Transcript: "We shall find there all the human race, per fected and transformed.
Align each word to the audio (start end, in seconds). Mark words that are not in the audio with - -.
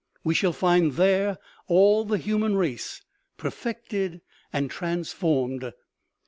"We 0.23 0.33
shall 0.33 0.51
find 0.51 0.93
there 0.93 1.37
all 1.67 2.05
the 2.05 2.17
human 2.17 2.55
race, 2.55 3.03
per 3.37 3.51
fected 3.51 4.21
and 4.51 4.71
transformed. 4.71 5.73